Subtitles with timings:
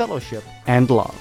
[0.00, 1.20] fellowship, and love.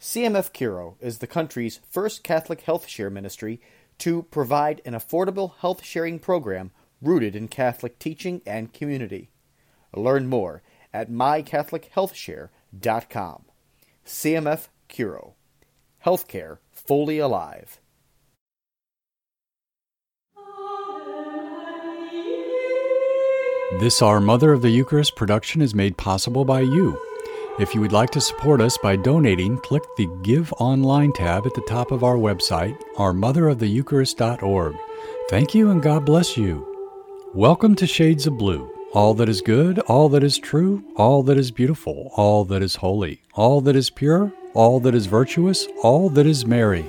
[0.00, 3.60] CMF Curo is the country's first Catholic health share ministry
[3.98, 9.30] to provide an affordable health sharing program rooted in Catholic teaching and community.
[9.94, 13.44] Learn more at mycatholichealthshare.com.
[14.04, 15.34] CMF Curo.
[16.04, 17.80] Healthcare fully alive.
[23.80, 27.00] This Our Mother of the Eucharist production is made possible by you.
[27.58, 31.54] If you would like to support us by donating, click the Give Online tab at
[31.54, 34.76] the top of our website, ourmotheroftheeucharist.org.
[35.30, 36.66] Thank you and God bless you.
[37.32, 38.70] Welcome to Shades of Blue.
[38.92, 42.76] All that is good, all that is true, all that is beautiful, all that is
[42.76, 46.84] holy, all that is pure, all that is virtuous, all that is merry.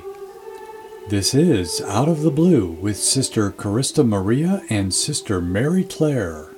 [1.07, 6.52] This is Out of the Blue with Sister Carista Maria and Sister Mary Claire.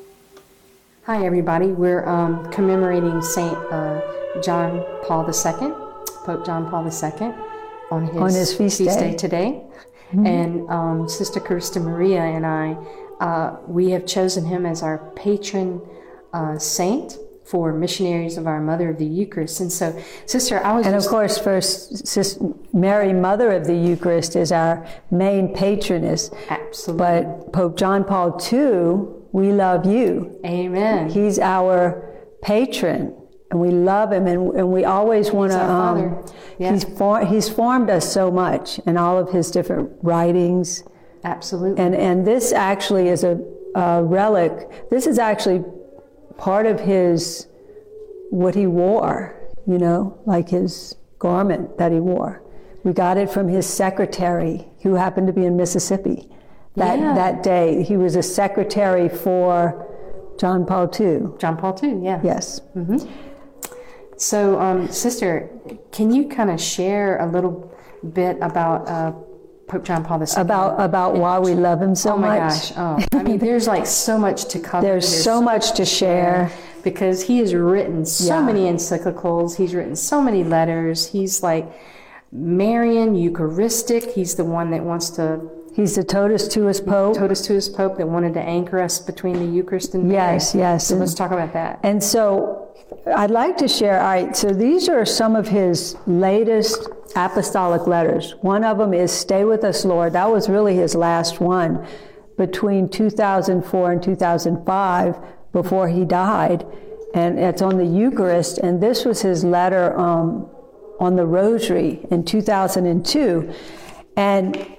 [1.06, 1.67] Hi, everybody.
[1.67, 4.02] We're um, commemorating Saint uh,
[4.42, 5.70] John Paul II,
[6.25, 7.31] Pope John Paul II,
[7.92, 9.16] on his, On his feast day.
[9.16, 9.62] today.
[10.14, 12.75] And um, Sister Carista Maria and I,
[13.20, 15.80] uh, we have chosen him as our patron
[16.34, 19.59] uh, saint for missionaries of our Mother of the Eucharist.
[19.59, 22.40] And so, Sister, I was And of course, first, Sis
[22.73, 26.31] Mary, Mother of the Eucharist, is our main patroness.
[26.50, 30.39] absolutely, But Pope John Paul II, we love you.
[30.45, 31.09] Amen.
[31.09, 33.14] He's our patron,
[33.52, 35.61] and we love him, and, and we always want to.
[35.61, 36.33] Um, father.
[36.58, 36.72] Yeah.
[36.72, 40.85] He's for, he's formed us so much in all of his different writings,
[41.25, 41.84] absolutely.
[41.84, 43.38] and and this actually is a,
[43.75, 44.90] a relic.
[44.90, 45.66] This is actually
[46.38, 47.50] part of his
[48.29, 49.35] what he wore.
[49.68, 52.41] You know, like his garment that he wore.
[52.85, 56.29] We got it from his secretary, who happened to be in Mississippi.
[56.75, 57.13] That Yeah.
[57.13, 59.86] that day, he was a secretary for
[60.38, 61.28] John Paul II.
[61.38, 62.19] John Paul II, yeah.
[62.24, 62.62] Yes.
[64.18, 65.50] So, um, Sister,
[65.91, 67.72] can you kind of share a little
[68.13, 69.12] bit about uh,
[69.68, 70.28] Pope John Paul II?
[70.38, 72.18] About about why we love him so much.
[72.18, 72.75] oh my much.
[72.75, 73.07] gosh!
[73.13, 74.86] Oh, I mean, there's like so much to cover.
[74.88, 76.52] There's so much to share.
[76.84, 78.42] because he has written so Yeah.
[78.46, 79.56] many encyclicals.
[79.56, 81.07] He's written so many letters.
[81.07, 81.66] He's like
[82.31, 84.12] Marian, Eucharistic.
[84.12, 85.42] He's the one that wants to
[85.75, 87.18] He's the totus tuus pope.
[87.18, 90.16] totus tuus Pope that wanted to anchor us between the Eucharist and Mary.
[90.16, 90.88] Yes, yes.
[90.88, 91.81] So let's talk about that.
[91.84, 92.74] And so
[93.13, 98.36] I'd like to share, all right, so these are some of his latest apostolic letters.
[98.40, 100.13] One of them is Stay with Us, Lord.
[100.13, 101.86] That was really his last one
[102.38, 105.16] between 2004 and 2005
[105.52, 106.66] before he died.
[107.13, 108.59] And it's on the Eucharist.
[108.59, 110.50] And this was his letter um,
[111.02, 113.53] on the Rosary in 2002.
[114.18, 114.75] And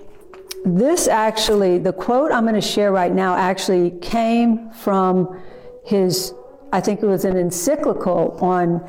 [0.66, 5.40] this actually, the quote I'm going to share right now actually came from
[5.84, 6.34] his,
[6.72, 8.80] I think it was an encyclical on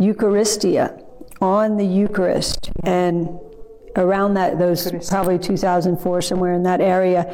[0.00, 1.04] Eucharistia,
[1.42, 3.28] on the Eucharist, and
[3.94, 7.30] around that, those probably 2004, somewhere in that area.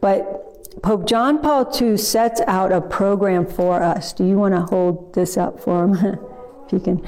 [0.00, 4.12] But Pope John Paul II sets out a program for us.
[4.12, 5.94] Do you want to hold this up for him?
[6.66, 7.04] if you can.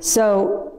[0.00, 0.73] So,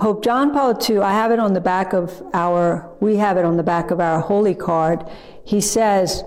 [0.00, 3.44] Pope John Paul II, I have it on the back of our, we have it
[3.44, 5.04] on the back of our holy card.
[5.44, 6.24] He says,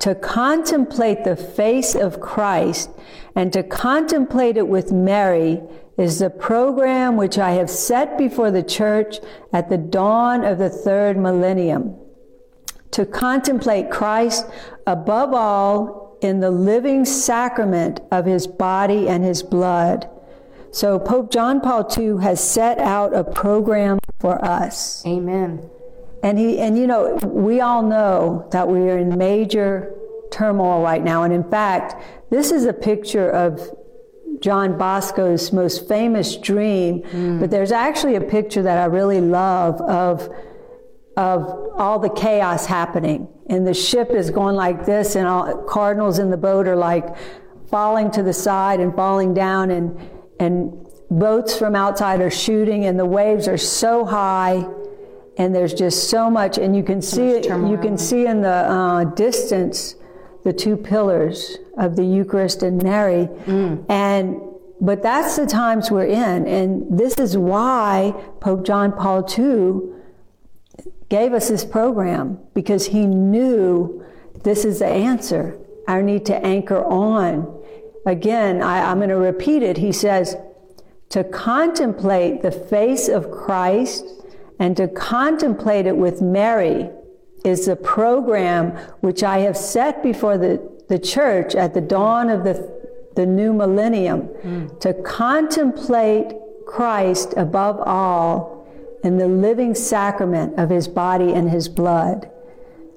[0.00, 2.90] to contemplate the face of Christ
[3.34, 5.62] and to contemplate it with Mary
[5.96, 9.16] is the program which I have set before the church
[9.50, 11.96] at the dawn of the third millennium.
[12.90, 14.44] To contemplate Christ
[14.86, 20.10] above all in the living sacrament of his body and his blood.
[20.74, 25.06] So Pope John Paul II has set out a program for us.
[25.06, 25.70] Amen.
[26.24, 29.94] And he and you know, we all know that we are in major
[30.32, 31.22] turmoil right now.
[31.22, 31.94] And in fact,
[32.28, 33.60] this is a picture of
[34.40, 37.38] John Bosco's most famous dream, mm.
[37.38, 40.28] but there's actually a picture that I really love of
[41.16, 43.28] of all the chaos happening.
[43.48, 47.16] And the ship is going like this, and all cardinals in the boat are like
[47.68, 49.96] falling to the side and falling down, and
[50.40, 50.72] and
[51.10, 54.66] boats from outside are shooting, and the waves are so high,
[55.36, 57.44] and there's just so much, and you can see it.
[57.46, 59.96] You can see in the uh, distance
[60.44, 63.28] the two pillars of the Eucharist and Mary,
[63.88, 64.40] and
[64.80, 66.46] but that's the times we're in.
[66.46, 69.80] And this is why Pope John Paul II
[71.08, 74.04] gave us this program because he knew
[74.42, 75.56] this is the answer.
[75.88, 77.62] Our need to anchor on.
[78.06, 79.78] Again, I, I'm going to repeat it.
[79.78, 80.36] He says,
[81.10, 84.04] to contemplate the face of Christ
[84.58, 86.90] and to contemplate it with Mary
[87.44, 88.70] is the program
[89.00, 92.72] which I have set before the, the church at the dawn of the,
[93.14, 94.80] the new millennium mm.
[94.80, 96.34] to contemplate
[96.66, 98.66] Christ above all
[99.04, 102.30] in the living sacrament of his body and his blood.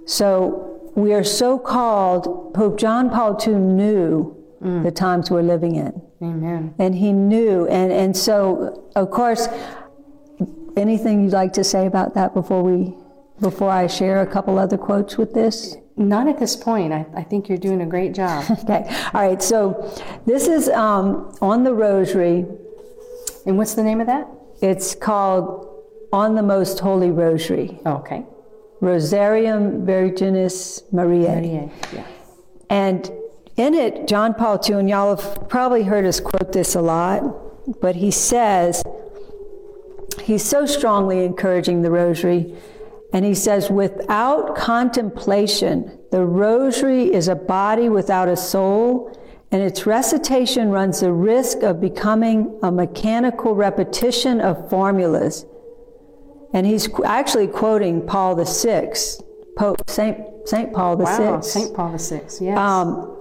[0.06, 4.37] So we are so called, Pope John Paul II knew
[4.68, 4.84] mm.
[4.84, 6.02] the times we're living in.
[6.22, 6.76] Amen.
[6.78, 7.68] And he knew.
[7.68, 9.48] And, and so, of course,
[10.76, 12.96] anything you'd like to say about that before we
[13.40, 15.78] before I share a couple other quotes with this?
[15.96, 16.92] Not at this point.
[16.92, 18.46] I, I think you're doing a great job.
[18.64, 18.88] okay.
[19.14, 19.42] All right.
[19.42, 19.94] So
[20.26, 22.46] this is um, on the rosary.
[23.46, 24.28] And what's the name of that?
[24.62, 27.80] It's called On the Most Holy Rosary.
[27.86, 28.26] Oh, okay.
[28.82, 31.42] Rosarium Virginis Mariae.
[31.42, 32.08] Mariae, yeah.
[32.70, 33.12] And
[33.58, 37.82] in it, John Paul II, and y'all have probably heard us quote this a lot,
[37.82, 38.84] but he says,
[40.22, 42.56] he's so strongly encouraging the rosary
[43.14, 49.18] and he says, without contemplation, the rosary is a body without a soul,
[49.52, 55.46] and its recitation runs the risk of becoming a mechanical repetition of formulas.
[56.54, 58.94] And he's actually quoting Paul VI,
[59.58, 61.04] Pope Saint, Saint Paul VI.
[61.04, 62.58] Wow, Saint Paul VI, yes.
[62.58, 63.17] Um,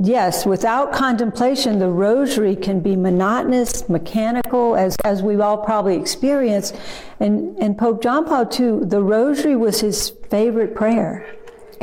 [0.00, 6.76] yes, without contemplation, the rosary can be monotonous, mechanical, as, as we've all probably experienced.
[7.20, 11.26] And, and Pope John Paul II, the rosary was his favorite prayer.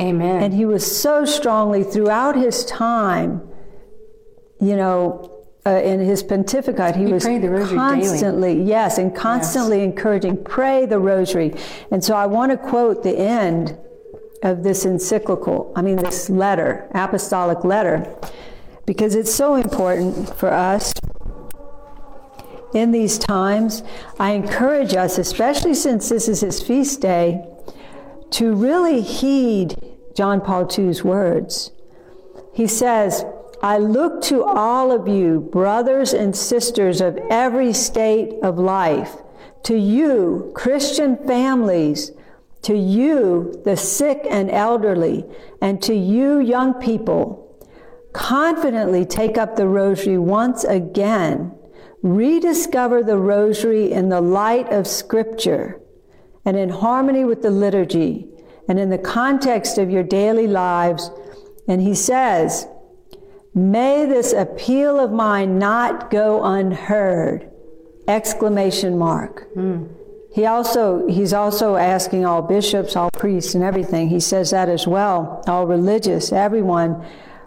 [0.00, 0.42] Amen.
[0.42, 3.48] And he was so strongly throughout his time,
[4.60, 5.28] you know,
[5.64, 8.68] uh, in his pontificate, he, he was constantly, daily.
[8.68, 9.84] yes, and constantly yes.
[9.84, 11.54] encouraging, pray the rosary.
[11.92, 13.78] And so I want to quote the end
[14.42, 18.14] of this encyclical, I mean, this letter, apostolic letter,
[18.86, 20.92] because it's so important for us
[22.74, 23.82] in these times.
[24.18, 27.46] I encourage us, especially since this is his feast day,
[28.30, 29.76] to really heed
[30.14, 31.70] John Paul II's words.
[32.52, 33.24] He says,
[33.62, 39.16] I look to all of you, brothers and sisters of every state of life,
[39.64, 42.10] to you, Christian families,
[42.62, 45.24] to you, the sick and elderly,
[45.60, 47.38] and to you, young people,
[48.12, 51.52] confidently take up the rosary once again.
[52.02, 55.80] Rediscover the rosary in the light of Scripture
[56.44, 58.28] and in harmony with the liturgy
[58.68, 61.10] and in the context of your daily lives.
[61.68, 62.66] And he says,
[63.54, 67.50] May this appeal of mine not go unheard!
[68.08, 69.52] Exclamation mark.
[69.54, 69.94] Mm.
[70.34, 74.08] He also, he's also asking all bishops, all priests, and everything.
[74.08, 77.04] He says that as well, all religious, everyone.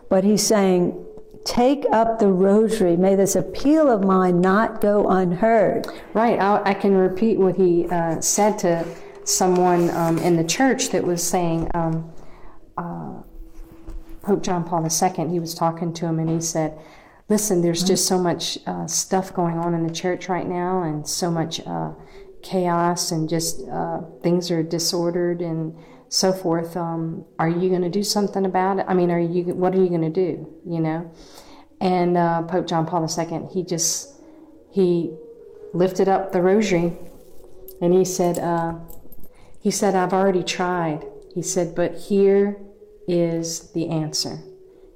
[0.08, 1.04] But he's saying,
[1.46, 2.96] take up the rosary.
[2.96, 5.88] May this appeal of mine not go unheard.
[6.14, 6.40] Right.
[6.40, 8.86] I, I can repeat what he uh, said to
[9.24, 12.12] someone um, in the church that was saying, um,
[12.78, 13.14] uh,
[14.22, 16.78] Pope John Paul II, he was talking to him and he said,
[17.27, 21.08] Listen, there's just so much uh, stuff going on in the church right now and
[21.08, 21.92] so much uh,
[22.46, 25.75] chaos and just uh, things are disordered and
[26.10, 26.78] so forth.
[26.78, 28.86] Um, are you going to do something about it?
[28.88, 29.44] I mean, are you?
[29.56, 30.48] What are you going to do?
[30.66, 31.12] You know?
[31.82, 34.16] And uh, Pope John Paul II, he just
[34.72, 35.12] he
[35.74, 36.94] lifted up the rosary,
[37.82, 38.75] and he said, uh,
[39.60, 41.06] he said, I've already tried.
[41.34, 42.58] He said, but here
[43.08, 44.40] is the answer.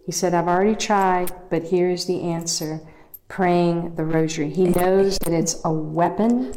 [0.05, 2.79] He said, I've already tried, but here's the answer
[3.27, 4.49] praying the rosary.
[4.49, 6.53] He knows that it's a weapon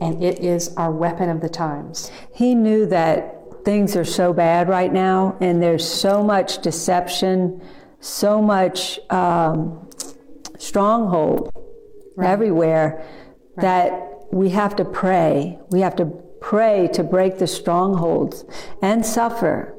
[0.00, 2.10] and it is our weapon of the times.
[2.32, 7.62] He knew that things are so bad right now, and there's so much deception,
[8.00, 9.88] so much um,
[10.58, 11.50] stronghold
[12.16, 12.30] right.
[12.30, 13.04] everywhere
[13.56, 13.62] right.
[13.62, 15.58] that we have to pray.
[15.70, 16.06] We have to
[16.40, 18.44] pray to break the strongholds
[18.82, 19.74] and suffer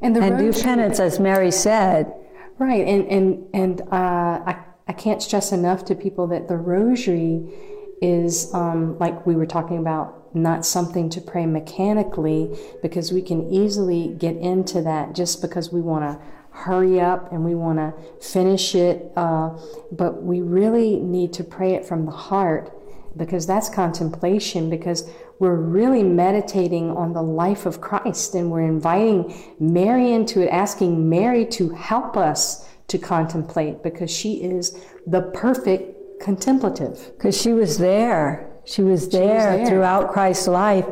[0.00, 2.12] and, and do penance, as Mary said.
[2.58, 7.52] Right, and and and uh, I I can't stress enough to people that the rosary
[8.00, 13.50] is um, like we were talking about, not something to pray mechanically because we can
[13.50, 17.94] easily get into that just because we want to hurry up and we want to
[18.20, 19.10] finish it.
[19.16, 19.56] Uh,
[19.92, 22.72] but we really need to pray it from the heart
[23.16, 24.68] because that's contemplation.
[24.68, 30.48] Because we're really meditating on the life of Christ and we're inviting Mary into it,
[30.48, 37.12] asking Mary to help us to contemplate because she is the perfect contemplative.
[37.16, 38.50] Because she was there.
[38.64, 39.66] She was there, there.
[39.66, 40.86] throughout Christ's life.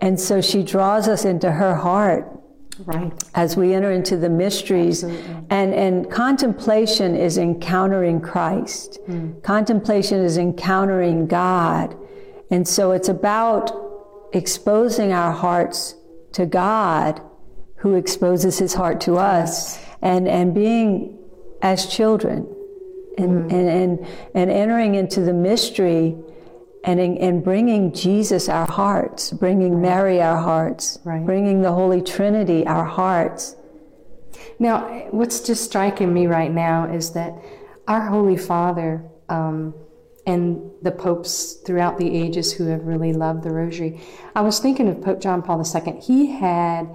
[0.00, 2.34] And so she draws us into her heart
[2.86, 3.12] Right.
[3.34, 5.02] as we enter into the mysteries.
[5.02, 9.00] And, and contemplation is encountering Christ.
[9.06, 9.40] Hmm.
[9.40, 11.96] Contemplation is encountering God.
[12.52, 13.72] And so it's about
[14.32, 15.96] exposing our hearts
[16.32, 17.20] to God,
[17.78, 21.18] who exposes his heart to us, and, and being
[21.62, 22.46] as children
[23.18, 26.16] and, and, and, and entering into the mystery
[26.84, 31.24] and, and bringing Jesus our hearts, bringing Mary our hearts, Right.
[31.24, 33.56] bringing the Holy Trinity our hearts.
[34.58, 37.34] Now, what's just striking me right now is that
[37.86, 39.74] our Holy Father um,
[40.26, 44.00] and the popes throughout the ages who have really loved the Rosary.
[44.34, 46.00] I was thinking of Pope John Paul II.
[46.00, 46.88] He had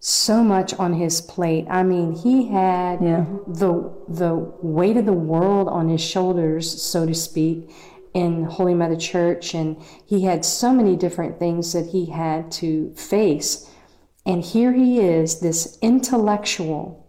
[0.00, 1.66] so much on his plate.
[1.68, 3.24] I mean, he had Yeah.
[3.46, 7.70] the the weight of the world on his shoulders, so to speak,
[8.14, 9.76] in Holy Mother Church, and
[10.06, 13.68] he had so many different things that he had to face.
[14.24, 17.04] And here he is, this intellectual,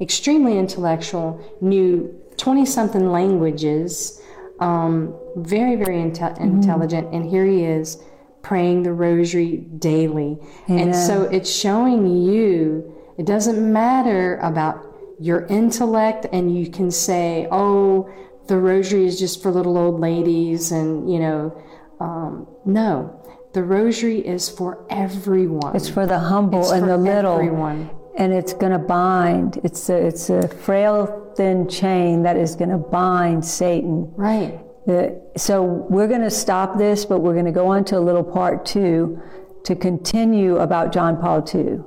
[0.00, 4.20] extremely intellectual, knew 20 something languages,
[4.60, 7.12] um, very, very inte- intelligent.
[7.12, 7.98] And here he is
[8.44, 10.38] praying the rosary daily.
[10.68, 17.46] And so it's showing you it doesn't matter about your intellect, and you can say,
[17.50, 18.08] oh,
[18.48, 21.62] the rosary is just for little old ladies, and you know,
[22.00, 23.20] um, no.
[23.52, 25.76] The rosary is for everyone.
[25.76, 27.34] It's for the humble It's and the little.
[27.34, 27.90] everyone.
[28.16, 29.60] And it's going to bind.
[29.64, 34.12] It's a, it's a frail, thin chain that is going to bind Satan.
[34.16, 34.60] Right.
[34.86, 38.00] The, so we're going to stop this, but we're going to go on to a
[38.00, 39.20] little part two
[39.64, 41.80] to continue about John Paul II.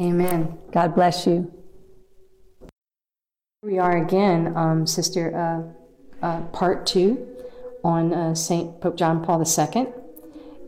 [0.00, 0.58] Amen.
[0.72, 1.52] God bless you.
[3.62, 5.74] Here we are again, um, Sister,
[6.22, 7.28] uh, uh, part two
[7.84, 9.86] on uh, Saint Pope John Paul II.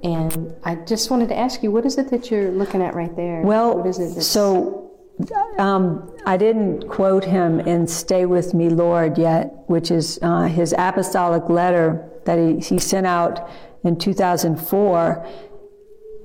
[0.04, 3.14] And I just wanted to ask you, what is it that you're looking at right
[3.16, 3.42] there?
[3.42, 4.08] Well, what is it?
[4.10, 4.85] that's- so
[5.58, 10.74] um, I didn't quote him in Stay With Me, Lord, yet, which is uh, his
[10.76, 13.48] apostolic letter that he, he sent out
[13.82, 15.26] in 2004,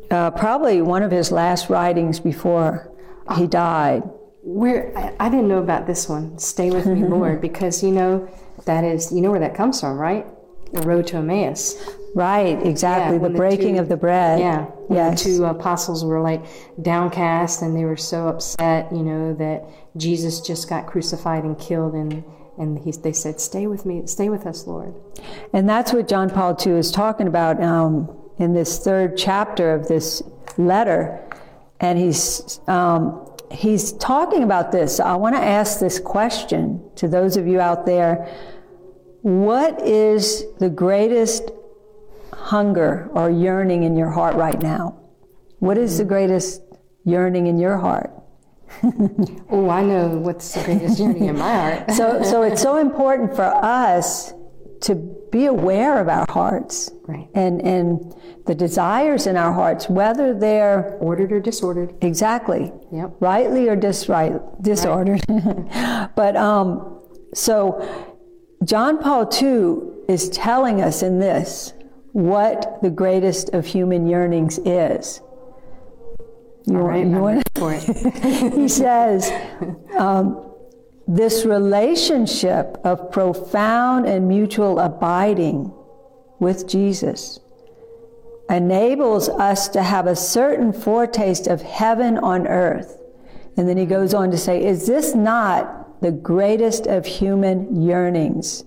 [0.10, 2.92] uh, probably one of his last writings before
[3.38, 4.04] he died.
[4.44, 6.38] Where I, I didn't know about this one.
[6.38, 8.28] Stay with me, Lord, because you know
[8.66, 10.26] that is you know where that comes from, right?
[10.74, 11.76] The road to Emmaus.
[12.14, 13.18] Right, exactly.
[13.18, 14.40] Yeah, the breaking two- of the bread.
[14.40, 14.68] Yeah.
[14.90, 15.24] Yes.
[15.24, 16.44] The two apostles were like
[16.82, 19.64] downcast and they were so upset, you know, that
[19.96, 22.24] Jesus just got crucified and killed and
[22.58, 24.94] and he, they said, "Stay with me, stay with us, Lord."
[25.54, 29.88] And that's what John Paul II is talking about um, in this third chapter of
[29.88, 30.22] this
[30.58, 31.20] letter.
[31.80, 35.00] And he's, um, he's talking about this.
[35.00, 38.28] I want to ask this question to those of you out there
[39.22, 41.50] What is the greatest
[42.34, 44.98] hunger or yearning in your heart right now?
[45.60, 46.62] What is the greatest
[47.06, 48.12] yearning in your heart?
[49.54, 51.92] Oh, I know what's the greatest yearning in my heart.
[51.92, 54.34] So, so it's so important for us
[54.82, 54.96] to
[55.32, 57.28] be aware of our hearts Right.
[57.36, 58.16] and, and
[58.48, 61.94] the desires in our hearts, whether they're Ordered or disordered.
[62.02, 63.18] exactly Yep.
[63.20, 64.34] rightly or disright,
[64.64, 65.22] disordered.
[66.16, 67.00] but um,
[67.34, 67.80] so
[68.64, 71.74] John Paul II is telling us in this
[72.14, 75.22] what the greatest of human yearnings is.
[76.66, 78.54] You All want- right, you want- it.
[78.54, 79.32] he says,
[79.98, 80.52] um,
[81.08, 85.74] this relationship of profound and mutual abiding
[86.40, 87.40] with Jesus
[88.50, 92.98] enables us to have a certain foretaste of heaven on earth.
[93.58, 98.64] And then he goes on to say, Is this not the greatest of human yearnings?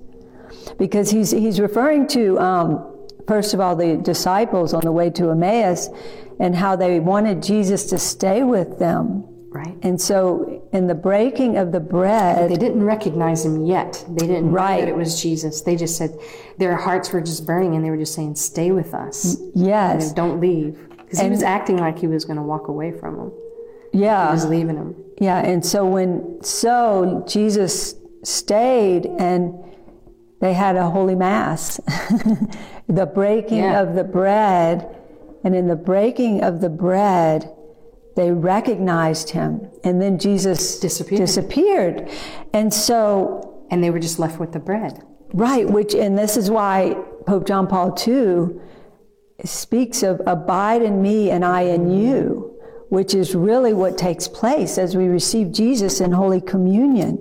[0.79, 2.94] Because he's, he's referring to, um,
[3.27, 5.89] first of all, the disciples on the way to Emmaus
[6.41, 9.25] and how they wanted Jesus to stay with them.
[9.51, 9.77] Right.
[9.83, 14.05] And so, in the breaking of the bread, They didn't recognize him yet.
[14.09, 14.81] They didn't know Right.
[14.81, 15.61] that it was Jesus.
[15.61, 16.11] They just said
[16.59, 19.39] their hearts were just burning, and they were just saying, "Stay with us.
[19.55, 22.67] You know, yes, don't leave," because he was acting like he was going to walk
[22.67, 23.33] away from them.
[23.93, 24.27] Yeah.
[24.27, 24.97] He was leaving them.
[25.21, 25.39] yeah.
[25.39, 29.55] And so, when so Jesus stayed, and
[30.45, 31.77] they had a holy mass,
[32.89, 33.81] the breaking Yeah.
[33.81, 34.87] of the bread,
[35.43, 37.51] and in the breaking of the bread,
[38.15, 41.21] they recognized him, and then Jesus Disappeared.
[41.21, 42.09] disappeared,
[42.53, 45.03] and so And they were just left with the bread.
[45.33, 46.97] Right, which, and this is why
[47.27, 48.51] Pope John Paul II
[49.45, 52.53] speaks of abide in me and I in you,
[52.91, 57.13] which is really what takes place as we receive Jesus in Holy Communion.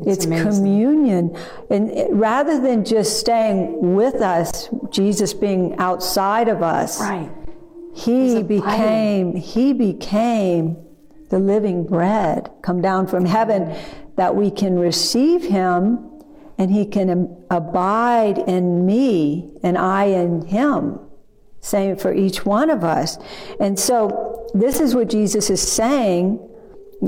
[0.00, 1.36] It's, it's communion.
[1.70, 7.30] And it, rather than just staying with us, Jesus being outside of us, right.
[7.94, 10.76] he became, he became
[11.30, 13.74] the living bread come down from heaven
[14.16, 16.10] that we can receive him
[16.58, 21.00] and he can abide in me and I in him.
[21.60, 23.18] Same for each one of us.
[23.58, 26.38] And so this is what Jesus is saying.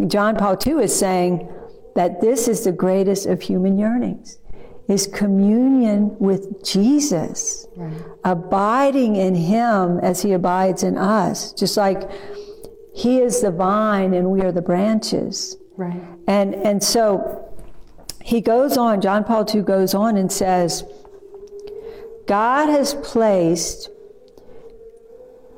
[0.08, 1.48] John Paul II is saying
[1.96, 4.38] that this is the greatest of human yearnings
[4.88, 7.92] is communion with Jesus, right.
[8.24, 11.52] abiding in him as he abides in us.
[11.52, 12.08] Just like
[12.94, 15.56] he is the vine and we are the branches.
[15.76, 16.00] Right.
[16.28, 17.52] And and so
[18.22, 20.84] he goes on, John Paul II goes on and says,
[22.26, 23.90] God has placed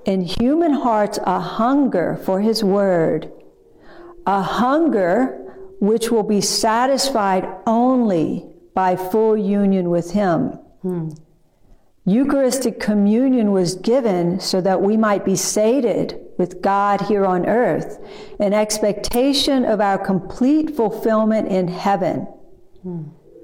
[0.04, 3.30] in human hearts a hunger for his word,
[4.26, 5.48] a hunger
[5.80, 10.50] which will be satisfied only by full union with him.
[10.82, 11.11] Hmm.
[12.04, 17.99] Eucharistic communion was given so that we might be sated with God here on earth,
[18.40, 22.20] in expectation of our complete fulfillment in heaven.
[22.82, 23.02] Hmm.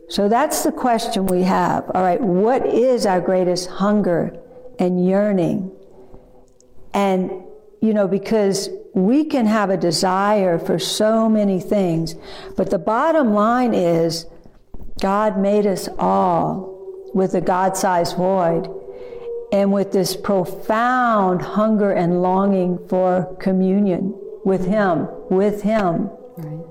[0.09, 1.91] So that's the question we have.
[1.95, 4.37] All right, what is our greatest hunger
[4.79, 5.73] and yearning?
[6.93, 7.31] And,
[7.81, 12.15] you know, because we can have a desire for so many things,
[12.57, 14.27] but the bottom line is
[15.01, 18.69] God made us all with a God sized void
[19.53, 26.11] and with this profound hunger and longing for communion with Him, with Him.
[26.37, 26.67] Right.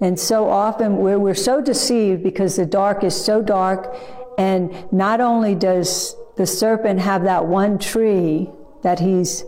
[0.00, 3.96] And so often we're, we're so deceived because the dark is so dark,
[4.38, 8.50] and not only does the serpent have that one tree
[8.82, 9.44] that he's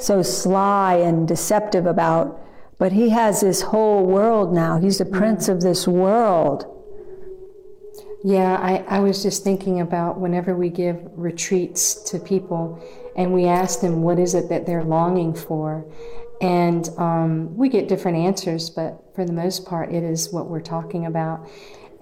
[0.00, 2.40] so sly and deceptive about,
[2.78, 4.78] but he has this whole world now.
[4.78, 6.66] He's the prince of this world.
[8.22, 12.82] Yeah, I, I was just thinking about whenever we give retreats to people
[13.16, 15.90] and we ask them what is it that they're longing for.
[16.40, 20.60] And um, we get different answers, but for the most part, it is what we're
[20.60, 21.48] talking about.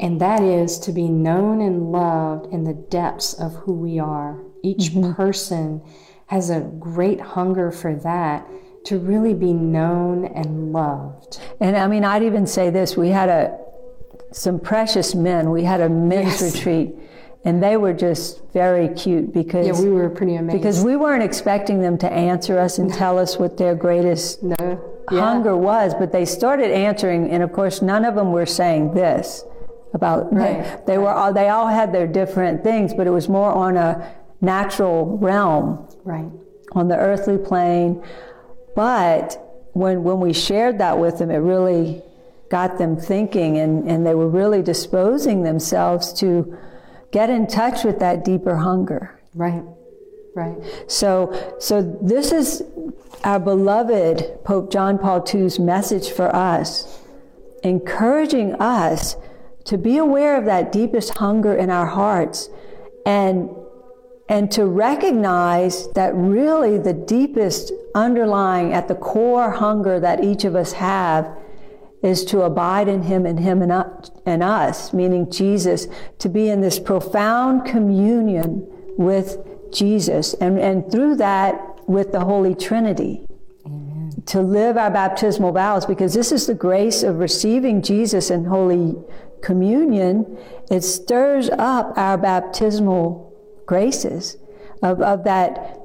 [0.00, 4.40] And that is to be known and loved in the depths of who we are.
[4.62, 5.12] Each mm-hmm.
[5.12, 5.82] person
[6.28, 8.46] has a great hunger for that
[8.84, 11.40] to really be known and loved.
[11.60, 13.58] And I mean, I'd even say this we had a
[14.30, 15.50] some precious men.
[15.50, 16.54] We had a men's yes.
[16.54, 16.94] retreat,
[17.44, 21.22] and they were just very cute because yeah, we were pretty amazed because we weren't
[21.22, 24.56] expecting them to answer us and tell us what their greatest no.
[25.10, 25.20] yeah.
[25.20, 29.44] hunger was, but they started answering, and of course, none of them were saying this
[29.94, 30.62] about right.
[30.86, 33.78] they, they were all they all had their different things, but it was more on
[33.78, 36.30] a natural realm, right,
[36.72, 38.02] on the earthly plane,
[38.74, 39.44] but.
[39.74, 42.02] When, when we shared that with them, it really
[42.50, 46.56] got them thinking and, and they were really disposing themselves to
[47.10, 49.18] get in touch with that deeper hunger.
[49.34, 49.62] Right.
[50.34, 50.56] Right.
[50.86, 52.62] So so this is
[53.24, 57.02] our beloved Pope John Paul II's message for us,
[57.64, 59.16] encouraging us
[59.64, 62.50] to be aware of that deepest hunger in our hearts
[63.04, 63.50] and
[64.28, 70.54] and to recognize that really the deepest underlying at the core hunger that each of
[70.54, 71.34] us have
[72.02, 75.88] is to abide in him and him and us, meaning Jesus,
[76.18, 79.38] to be in this profound communion with
[79.72, 83.24] Jesus, and, and through that, with the Holy Trinity.
[83.66, 84.22] Amen.
[84.26, 88.94] To live our baptismal vows, because this is the grace of receiving Jesus in Holy
[89.40, 90.38] Communion.
[90.70, 93.27] It stirs up our baptismal
[93.68, 94.38] graces
[94.82, 95.78] of, of that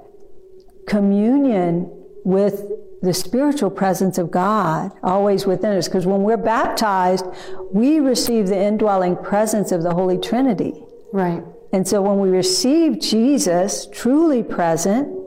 [0.87, 1.91] communion
[2.23, 5.89] with the spiritual presence of God always within us.
[5.89, 7.25] Because when we're baptized,
[7.73, 10.73] we receive the indwelling presence of the Holy Trinity.
[11.11, 11.43] Right.
[11.73, 15.19] And so when we receive Jesus truly present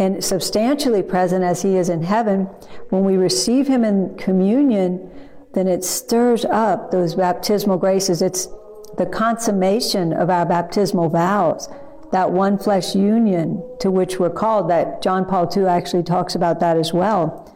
[0.00, 2.46] and substantially present as he is in heaven,
[2.90, 5.08] when we receive him in communion,
[5.54, 8.20] then it stirs up those baptismal graces.
[8.20, 8.48] It's
[8.98, 11.68] the consummation of our baptismal vows
[12.12, 16.60] that one flesh union to which we're called, that John Paul II actually talks about
[16.60, 17.52] that as well.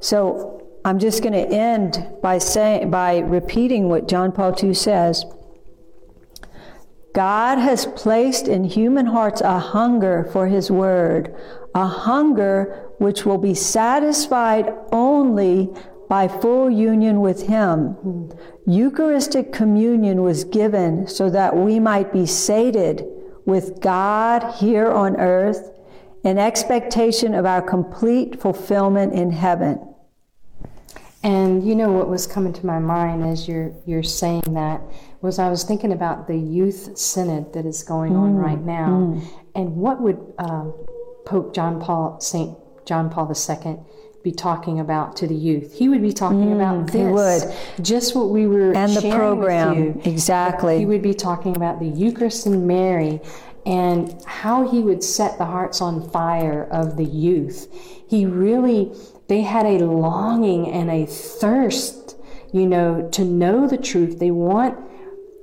[0.00, 5.24] So I'm just going to end by saying, by repeating what John Paul II says.
[7.14, 11.34] God has placed in human hearts a hunger for His Word,
[11.74, 15.68] a hunger which will be satisfied only
[16.08, 18.30] by full union with Him.
[18.68, 23.02] Eucharistic communion was given so that we might be sated
[23.46, 25.70] with God here on earth
[26.22, 29.82] in expectation of our complete fulfillment in heaven.
[31.22, 34.82] And you know what was coming to my mind as you're you're saying that
[35.22, 39.20] was I was thinking about the youth synod that is going on Mm, right now,
[39.54, 40.66] and what would uh,
[41.24, 43.78] Pope John Paul Saint John Paul II
[44.22, 45.74] be talking about to the youth?
[45.78, 47.84] He would be talking about this, Mm, he would.
[47.84, 50.78] just what we were And the program, exactly.
[50.78, 53.20] He would be talking about the Eucharist and Mary
[53.64, 57.68] and how he would set the hearts on fire of the youth.
[58.08, 58.90] He really,
[59.28, 62.16] they had a longing and a thirst,
[62.52, 64.18] you know, to know the truth.
[64.18, 64.78] They want,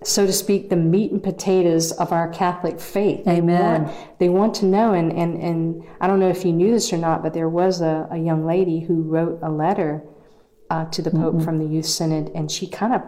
[0.06, 3.26] so to speak, the meat and potatoes of our Catholic faith.
[3.26, 3.84] They Amen.
[3.86, 6.94] want- they want to know, and, and, and I don't know if you knew this
[6.94, 10.04] or not, but there was a, a young lady who wrote a letter
[10.70, 13.02] uh, to the Pope from the Youth Synod, and she kind of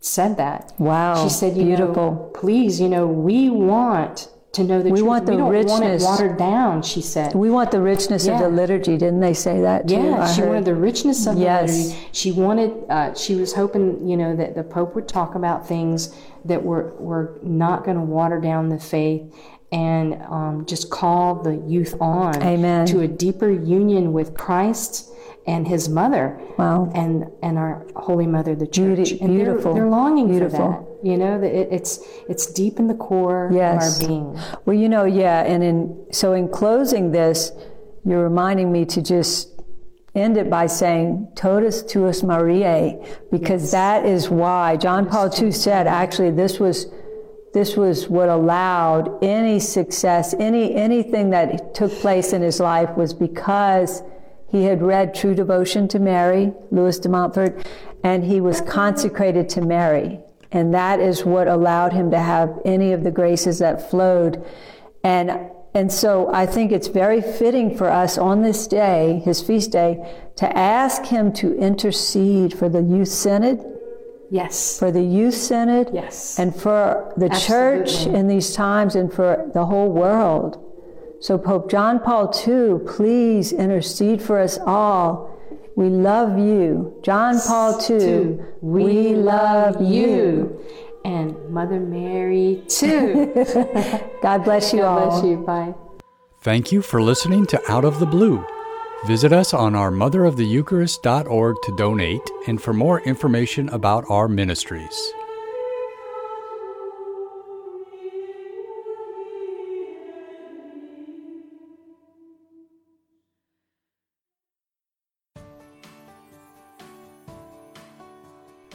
[0.00, 0.72] said that.
[0.78, 1.94] Wow, She said, you beautiful.
[2.12, 5.08] know, please, you know, we want to know the We truth.
[5.08, 6.02] want the we don't want it richness.
[6.04, 7.34] watered down, she said.
[7.34, 9.94] We want the richness of the liturgy, didn't they say that too?
[9.94, 10.48] Yeah, I she heard.
[10.48, 11.70] wanted the richness of Yes.
[11.70, 12.08] the liturgy.
[12.12, 16.12] She wanted, uh, she was hoping, you know, that the Pope would talk about things
[16.44, 19.22] that were, were not going to water down the faith
[19.70, 22.86] and um, just call the youth on Amen.
[22.86, 25.12] to a deeper union with Christ
[25.46, 26.90] and his mother Wow.
[26.94, 28.96] and and our Holy Mother, the Church.
[28.96, 29.74] Beauty- and they're- beautiful.
[29.74, 30.58] They're, longing Beautiful.
[30.58, 31.08] for that.
[31.10, 33.96] You know, that it, it's it's deep in the core Yes.
[33.98, 34.38] of our being.
[34.66, 37.52] Well, you know, yeah, and in so in closing this,
[38.04, 39.48] you're reminding me to just
[40.14, 42.98] end it by saying "Totus tuus Mariae,"
[43.30, 46.86] because that is why John Paul II said actually this was
[47.54, 53.14] this was what allowed any success, any anything that took place in his life was
[53.14, 54.02] because
[54.50, 57.66] he had read True Devotion to Mary, Louis de Montfort,
[58.02, 60.20] and he was consecrated to Mary.
[60.52, 64.44] And that is what allowed him to have any of the graces that flowed.
[65.04, 65.30] And,
[65.74, 70.12] and so I think it's very fitting for us on this day, his feast day,
[70.36, 73.64] to ask him to intercede for the youth synod,
[74.32, 74.78] Yes.
[74.78, 76.38] for the youth synod, Yes.
[76.38, 80.58] and for the church in these times and for the whole world.
[81.20, 85.36] So, Pope John Paul II, please intercede for us all.
[85.76, 86.98] We love you.
[87.02, 90.64] John Paul II, Two, we love you.
[91.04, 93.32] And Mother Mary too.
[94.22, 95.10] God bless you all.
[95.10, 95.36] God bless you.
[95.38, 95.74] Bye.
[96.42, 98.44] Thank you for listening to Out of the Blue.
[99.06, 105.12] Visit us on our motheroftheeucharist.org to donate and for more information about our ministries.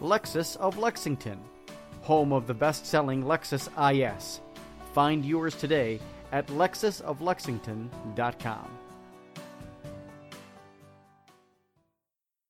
[0.00, 1.38] Lexus of Lexington,
[2.02, 4.40] home of the best selling Lexus IS.
[4.92, 6.00] Find yours today
[6.32, 8.78] at lexusoflexington.com.